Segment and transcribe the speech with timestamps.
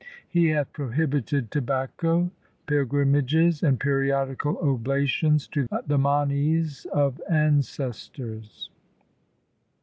[0.27, 2.31] He hath prohibited tobacco,
[2.65, 8.71] pil grimages, and periodical oblations to the manes of ancestors.'